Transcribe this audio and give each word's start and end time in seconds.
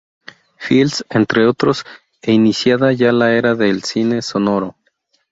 Fields, 0.57 1.05
entre 1.11 1.45
otros, 1.45 1.85
e 2.23 2.31
iniciada 2.31 2.91
ya 2.91 3.11
la 3.11 3.33
era 3.33 3.53
del 3.53 3.83
cine 3.83 4.23
sonoro. 4.23 4.75